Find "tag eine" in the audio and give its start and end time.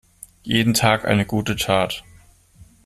0.73-1.27